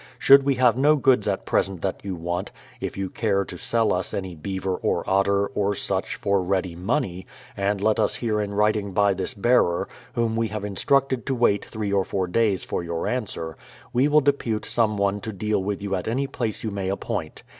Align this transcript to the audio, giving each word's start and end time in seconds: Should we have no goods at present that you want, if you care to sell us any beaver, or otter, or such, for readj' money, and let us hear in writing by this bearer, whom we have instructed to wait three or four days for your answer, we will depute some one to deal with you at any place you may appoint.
Should 0.17 0.41
we 0.41 0.55
have 0.55 0.75
no 0.75 0.95
goods 0.95 1.27
at 1.27 1.45
present 1.45 1.83
that 1.83 2.03
you 2.03 2.15
want, 2.15 2.49
if 2.79 2.97
you 2.97 3.07
care 3.07 3.45
to 3.45 3.55
sell 3.55 3.93
us 3.93 4.15
any 4.15 4.33
beaver, 4.33 4.73
or 4.73 5.07
otter, 5.07 5.45
or 5.45 5.75
such, 5.75 6.15
for 6.15 6.39
readj' 6.41 6.75
money, 6.75 7.27
and 7.55 7.79
let 7.79 7.99
us 7.99 8.15
hear 8.15 8.41
in 8.41 8.55
writing 8.55 8.93
by 8.93 9.13
this 9.13 9.35
bearer, 9.35 9.87
whom 10.13 10.35
we 10.35 10.47
have 10.47 10.65
instructed 10.65 11.27
to 11.27 11.35
wait 11.35 11.65
three 11.65 11.93
or 11.93 12.03
four 12.03 12.25
days 12.25 12.63
for 12.63 12.81
your 12.83 13.05
answer, 13.07 13.55
we 13.93 14.07
will 14.07 14.21
depute 14.21 14.65
some 14.65 14.97
one 14.97 15.19
to 15.19 15.31
deal 15.31 15.61
with 15.63 15.83
you 15.83 15.93
at 15.93 16.07
any 16.07 16.25
place 16.25 16.63
you 16.63 16.71
may 16.71 16.89
appoint. 16.89 17.43